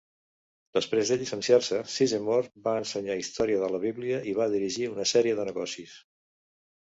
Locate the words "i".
4.31-4.35